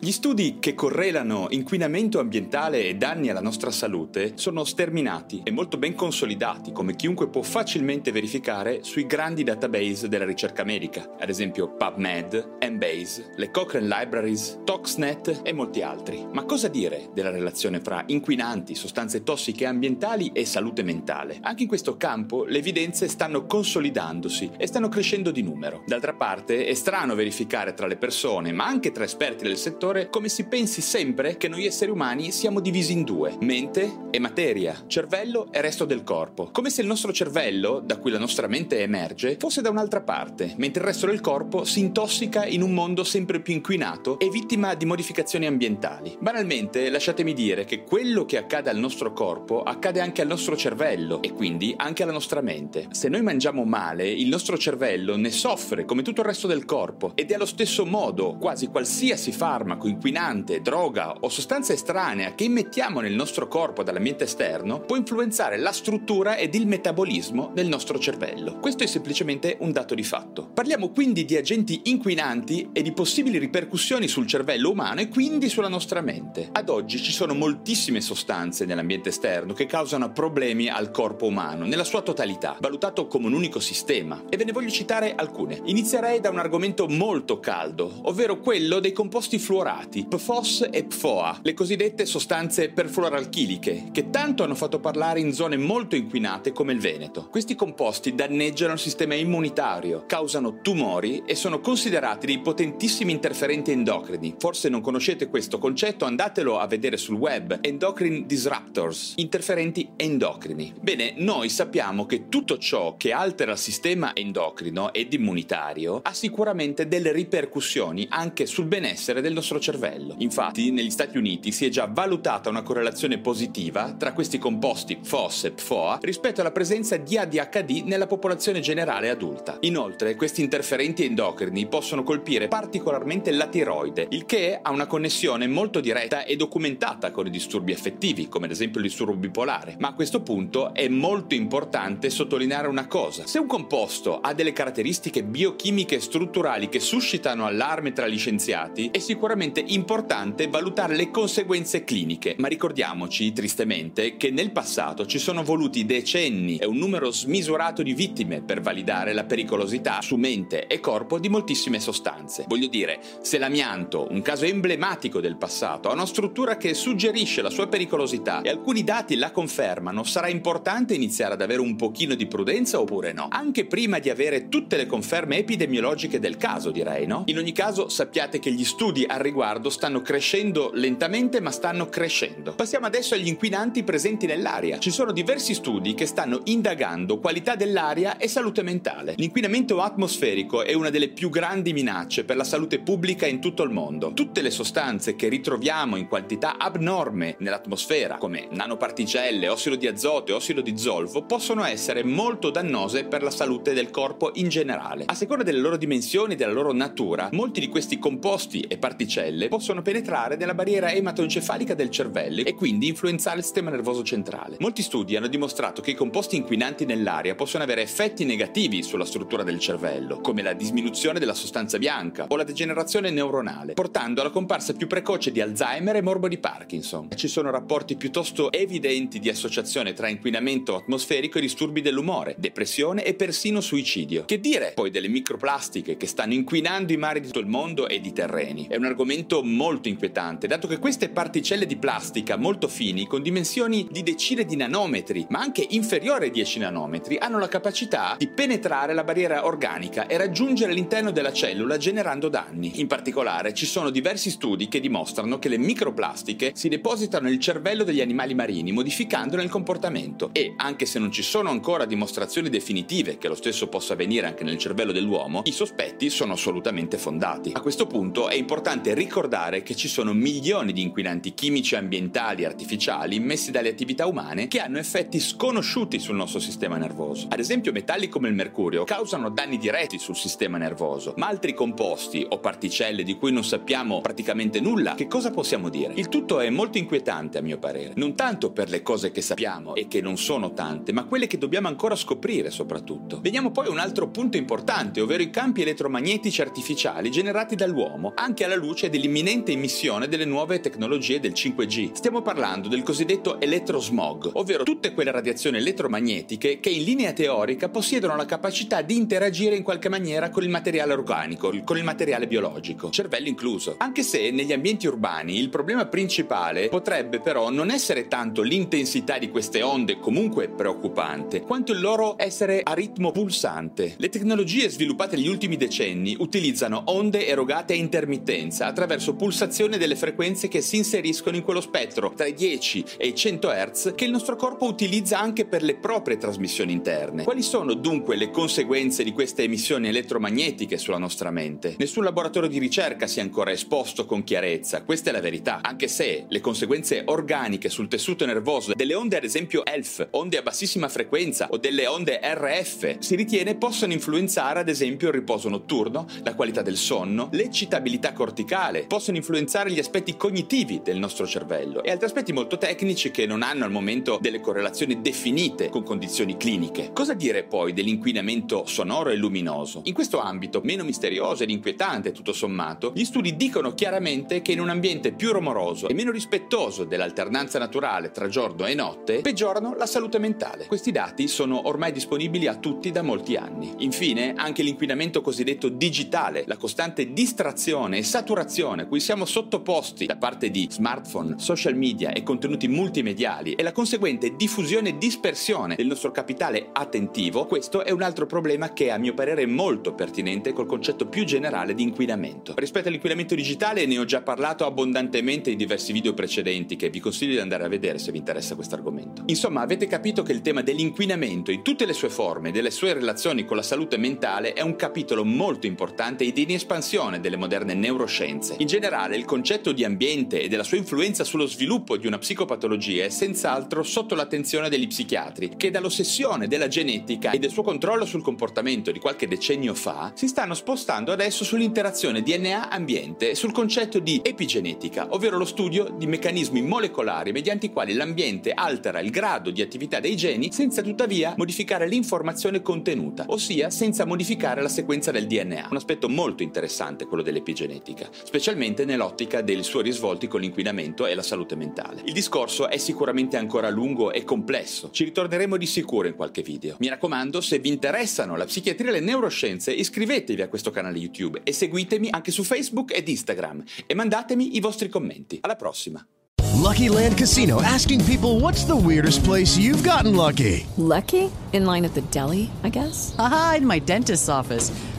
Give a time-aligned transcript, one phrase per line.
[0.00, 5.76] Gli studi che correlano inquinamento ambientale e danni alla nostra salute sono sterminati e molto
[5.76, 11.74] ben consolidati, come chiunque può facilmente verificare sui grandi database della ricerca medica, ad esempio
[11.74, 16.24] PubMed, Embase, le Cochrane Libraries, Toxnet e molti altri.
[16.32, 21.40] Ma cosa dire della relazione fra inquinanti, sostanze tossiche ambientali e salute mentale?
[21.42, 25.82] Anche in questo campo le evidenze stanno consolidandosi e stanno crescendo di numero.
[25.86, 30.28] D'altra parte è strano verificare tra le persone, ma anche tra esperti del settore, come
[30.28, 35.48] si pensi sempre che noi esseri umani siamo divisi in due, mente e materia, cervello
[35.50, 36.50] e resto del corpo.
[36.52, 40.52] Come se il nostro cervello, da cui la nostra mente emerge, fosse da un'altra parte,
[40.58, 44.74] mentre il resto del corpo si intossica in un mondo sempre più inquinato e vittima
[44.74, 46.18] di modificazioni ambientali.
[46.20, 51.22] Banalmente, lasciatemi dire che quello che accade al nostro corpo accade anche al nostro cervello
[51.22, 52.88] e quindi anche alla nostra mente.
[52.90, 57.12] Se noi mangiamo male, il nostro cervello ne soffre come tutto il resto del corpo
[57.14, 63.00] ed è allo stesso modo quasi qualsiasi farmaco inquinante, droga o sostanza estranea che immettiamo
[63.00, 68.58] nel nostro corpo dall'ambiente esterno può influenzare la struttura ed il metabolismo del nostro cervello.
[68.58, 70.48] Questo è semplicemente un dato di fatto.
[70.52, 75.68] Parliamo quindi di agenti inquinanti e di possibili ripercussioni sul cervello umano e quindi sulla
[75.68, 76.48] nostra mente.
[76.50, 81.84] Ad oggi ci sono moltissime sostanze nell'ambiente esterno che causano problemi al corpo umano, nella
[81.84, 84.24] sua totalità, valutato come un unico sistema.
[84.28, 85.60] E ve ne voglio citare alcune.
[85.66, 89.66] Inizierei da un argomento molto caldo, ovvero quello dei composti fluorati
[90.08, 95.94] PFOS e PFOA, le cosiddette sostanze perfluoralchiliche, che tanto hanno fatto parlare in zone molto
[95.94, 97.28] inquinate come il Veneto.
[97.28, 104.36] Questi composti danneggiano il sistema immunitario, causano tumori e sono considerati dei potentissimi interferenti endocrini.
[104.38, 107.58] Forse non conoscete questo concetto, andatelo a vedere sul web.
[107.60, 110.72] Endocrine disruptors, interferenti endocrini.
[110.80, 116.88] Bene, noi sappiamo che tutto ciò che altera il sistema endocrino ed immunitario ha sicuramente
[116.88, 120.14] delle ripercussioni anche sul benessere del nostro cervello.
[120.18, 125.44] Infatti, negli Stati Uniti si è già valutata una correlazione positiva tra questi composti FOS
[125.44, 129.56] e PFOA rispetto alla presenza di ADHD nella popolazione generale adulta.
[129.60, 135.80] Inoltre, questi interferenti endocrini possono colpire particolarmente la tiroide, il che ha una connessione molto
[135.80, 139.76] diretta e documentata con i disturbi affettivi, come ad esempio il disturbo bipolare.
[139.78, 143.26] Ma a questo punto è molto importante sottolineare una cosa.
[143.26, 148.90] Se un composto ha delle caratteristiche biochimiche e strutturali che suscitano allarme tra gli scienziati,
[148.92, 155.42] è sicuramente importante valutare le conseguenze cliniche, ma ricordiamoci tristemente che nel passato ci sono
[155.42, 160.80] voluti decenni e un numero smisurato di vittime per validare la pericolosità su mente e
[160.80, 162.44] corpo di moltissime sostanze.
[162.46, 167.50] Voglio dire, se l'amianto, un caso emblematico del passato, ha una struttura che suggerisce la
[167.50, 172.26] sua pericolosità e alcuni dati la confermano, sarà importante iniziare ad avere un pochino di
[172.26, 173.28] prudenza oppure no?
[173.30, 177.22] Anche prima di avere tutte le conferme epidemiologiche del caso, direi, no?
[177.26, 179.37] In ogni caso sappiate che gli studi al riguardo
[179.70, 182.52] stanno crescendo lentamente ma stanno crescendo.
[182.54, 184.78] Passiamo adesso agli inquinanti presenti nell'aria.
[184.78, 189.14] Ci sono diversi studi che stanno indagando qualità dell'aria e salute mentale.
[189.16, 193.70] L'inquinamento atmosferico è una delle più grandi minacce per la salute pubblica in tutto il
[193.70, 194.12] mondo.
[194.12, 200.34] Tutte le sostanze che ritroviamo in quantità abnorme nell'atmosfera, come nanoparticelle, ossido di azoto e
[200.34, 205.04] ossido di zolfo, possono essere molto dannose per la salute del corpo in generale.
[205.06, 209.17] A seconda delle loro dimensioni e della loro natura, molti di questi composti e particelle
[209.48, 214.56] possono penetrare nella barriera ematoencefalica del cervello e quindi influenzare il sistema nervoso centrale.
[214.60, 219.42] Molti studi hanno dimostrato che i composti inquinanti nell'aria possono avere effetti negativi sulla struttura
[219.42, 224.72] del cervello, come la diminuzione della sostanza bianca o la degenerazione neuronale, portando alla comparsa
[224.74, 227.08] più precoce di Alzheimer e morbo di Parkinson.
[227.14, 233.14] Ci sono rapporti piuttosto evidenti di associazione tra inquinamento atmosferico e disturbi dell'umore, depressione e
[233.14, 234.24] persino suicidio.
[234.24, 238.06] Che dire poi delle microplastiche che stanno inquinando i mari di tutto il mondo ed
[238.06, 238.66] i terreni?
[238.68, 239.06] È un argomento
[239.42, 244.56] molto inquietante, dato che queste particelle di plastica molto fini, con dimensioni di decine di
[244.56, 250.06] nanometri, ma anche inferiori ai 10 nanometri, hanno la capacità di penetrare la barriera organica
[250.06, 252.80] e raggiungere l'interno della cellula generando danni.
[252.80, 257.84] In particolare, ci sono diversi studi che dimostrano che le microplastiche si depositano nel cervello
[257.84, 260.30] degli animali marini, modificandone il comportamento.
[260.32, 264.44] E, anche se non ci sono ancora dimostrazioni definitive che lo stesso possa avvenire anche
[264.44, 267.52] nel cervello dell'uomo, i sospetti sono assolutamente fondati.
[267.54, 272.46] A questo punto è importante ricordare che ci sono milioni di inquinanti chimici, ambientali e
[272.46, 277.28] artificiali immessi dalle attività umane che hanno effetti sconosciuti sul nostro sistema nervoso.
[277.30, 282.26] Ad esempio, metalli come il mercurio causano danni diretti sul sistema nervoso, ma altri composti
[282.28, 285.94] o particelle di cui non sappiamo praticamente nulla, che cosa possiamo dire?
[285.94, 289.74] Il tutto è molto inquietante a mio parere, non tanto per le cose che sappiamo
[289.76, 293.20] e che non sono tante, ma quelle che dobbiamo ancora scoprire soprattutto.
[293.22, 298.56] Veniamo poi un altro punto importante, ovvero i campi elettromagnetici artificiali generati dall'uomo, anche alla
[298.56, 301.92] luce dell'imminente emissione delle nuove tecnologie del 5G.
[301.92, 308.16] Stiamo parlando del cosiddetto elettrosmog, ovvero tutte quelle radiazioni elettromagnetiche che in linea teorica possiedono
[308.16, 312.90] la capacità di interagire in qualche maniera con il materiale organico, con il materiale biologico,
[312.90, 313.76] cervello incluso.
[313.78, 319.30] Anche se negli ambienti urbani il problema principale potrebbe però non essere tanto l'intensità di
[319.30, 323.94] queste onde comunque preoccupante, quanto il loro essere a ritmo pulsante.
[323.96, 330.46] Le tecnologie sviluppate negli ultimi decenni utilizzano onde erogate a intermittenza attraverso pulsazione delle frequenze
[330.46, 334.12] che si inseriscono in quello spettro tra i 10 e i 100 Hz che il
[334.12, 337.24] nostro corpo utilizza anche per le proprie trasmissioni interne.
[337.24, 341.74] Quali sono dunque le conseguenze di queste emissioni elettromagnetiche sulla nostra mente?
[341.76, 345.88] Nessun laboratorio di ricerca si è ancora esposto con chiarezza, questa è la verità, anche
[345.88, 350.88] se le conseguenze organiche sul tessuto nervoso delle onde ad esempio ELF, onde a bassissima
[350.88, 356.36] frequenza o delle onde RF si ritiene possano influenzare ad esempio il riposo notturno, la
[356.36, 362.06] qualità del sonno, l'eccitabilità corticale, possono influenzare gli aspetti cognitivi del nostro cervello e altri
[362.06, 366.90] aspetti molto tecnici che non hanno al momento delle correlazioni definite con condizioni cliniche.
[366.92, 369.80] Cosa dire poi dell'inquinamento sonoro e luminoso?
[369.84, 374.60] In questo ambito, meno misterioso ed inquietante tutto sommato, gli studi dicono chiaramente che in
[374.60, 379.86] un ambiente più rumoroso e meno rispettoso dell'alternanza naturale tra giorno e notte peggiorano la
[379.86, 380.66] salute mentale.
[380.66, 383.72] Questi dati sono ormai disponibili a tutti da molti anni.
[383.78, 390.16] Infine, anche l'inquinamento cosiddetto digitale, la costante distrazione e saturazione a cui siamo sottoposti da
[390.16, 395.86] parte di smartphone, social media e contenuti multimediali e la conseguente diffusione e dispersione del
[395.86, 400.52] nostro capitale attentivo, questo è un altro problema che a mio parere è molto pertinente
[400.52, 402.54] col concetto più generale di inquinamento.
[402.56, 407.34] Rispetto all'inquinamento digitale ne ho già parlato abbondantemente in diversi video precedenti che vi consiglio
[407.34, 409.22] di andare a vedere se vi interessa questo argomento.
[409.26, 413.44] Insomma, avete capito che il tema dell'inquinamento in tutte le sue forme delle sue relazioni
[413.44, 418.47] con la salute mentale è un capitolo molto importante ed in espansione delle moderne neuroscienze.
[418.58, 423.04] In generale, il concetto di ambiente e della sua influenza sullo sviluppo di una psicopatologia
[423.04, 428.22] è senz'altro sotto l'attenzione degli psichiatri, che dall'ossessione della genetica e del suo controllo sul
[428.22, 434.20] comportamento di qualche decennio fa si stanno spostando adesso sull'interazione DNA-ambiente e sul concetto di
[434.22, 439.62] epigenetica, ovvero lo studio di meccanismi molecolari mediante i quali l'ambiente altera il grado di
[439.62, 445.68] attività dei geni senza tuttavia modificare l'informazione contenuta, ossia senza modificare la sequenza del DNA.
[445.70, 451.22] Un aspetto molto interessante quello dell'epigenetica, specialmente nell'ottica dei suoi risvolti con l'inquinamento e la
[451.22, 452.02] salute mentale.
[452.04, 456.76] Il discorso è sicuramente ancora lungo e complesso, ci ritorneremo di sicuro in qualche video.
[456.80, 461.40] Mi raccomando, se vi interessano la psichiatria e le neuroscienze, iscrivetevi a questo canale YouTube
[461.42, 465.38] e seguitemi anche su Facebook ed Instagram e mandatemi i vostri commenti.
[465.40, 466.06] Alla prossima!
[466.54, 470.66] Lucky Land Casino asking people what's the weirdest place you've gotten lucky?
[470.76, 471.30] Lucky?
[471.52, 473.14] In line at the deli, I guess?
[473.16, 474.70] Aha, in my dentist's office.